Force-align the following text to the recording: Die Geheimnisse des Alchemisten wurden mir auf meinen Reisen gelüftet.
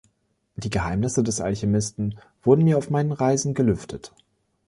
Die 0.55 0.71
Geheimnisse 0.71 1.21
des 1.21 1.41
Alchemisten 1.41 2.17
wurden 2.41 2.63
mir 2.63 2.79
auf 2.79 2.89
meinen 2.89 3.11
Reisen 3.11 3.53
gelüftet. 3.53 4.11